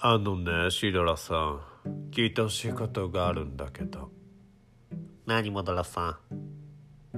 [0.00, 1.60] あのねシドラさん
[2.12, 4.12] 聞いてほしいことがあるんだけど。
[5.26, 6.20] 何モドラさ
[7.12, 7.16] ん？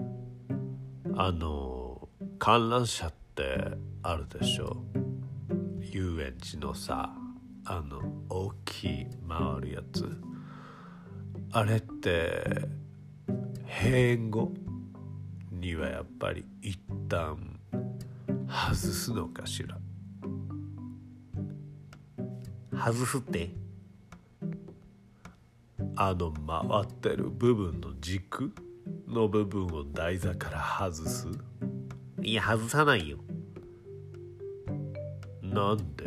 [1.14, 2.08] あの
[2.38, 3.72] 観覧車って
[4.02, 4.78] あるでしょ？
[5.92, 7.12] 遊園地のさ
[7.66, 10.10] あの大きい回るやつ。
[11.52, 12.66] あれって
[13.82, 14.54] 閉園後
[15.52, 17.60] にはやっぱり一旦
[18.48, 19.76] 外すのかしら？
[22.80, 23.50] 外すって。
[25.96, 28.52] あの回ってる部分の軸
[29.06, 31.28] の部分を台座から外す。
[32.22, 33.18] いや外さないよ。
[35.42, 36.06] なんで？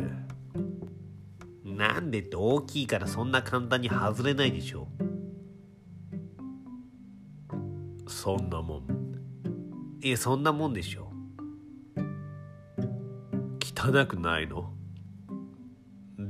[1.64, 4.88] なんでって大きいからそんな簡単に外れないでしょ。
[8.06, 8.84] そんなもん。
[10.02, 11.10] いやそんなもんでしょ。
[13.62, 14.72] 汚くないの？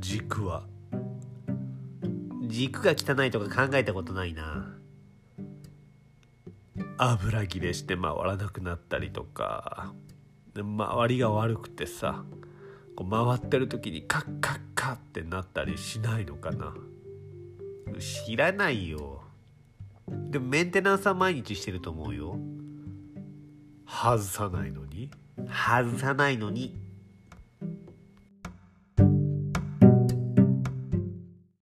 [0.05, 0.65] 軸は？
[2.43, 4.77] 軸が汚いとか考えたことないな。
[6.99, 9.95] 油切れして回らなくなったりとか。
[10.53, 12.23] で周りが悪くてさ
[12.95, 16.75] こう回ってる時にカッカッカッってなったりしないのかな。
[17.99, 19.23] 知らないよ。
[20.07, 22.39] でもメンテナンスは毎日してると思うよ。
[23.87, 25.11] 外さないのに。
[25.39, 26.84] 外さないのに